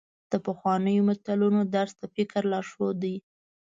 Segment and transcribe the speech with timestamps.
[0.31, 3.15] د پخوانیو متلونو درس د فکر لارښود دی.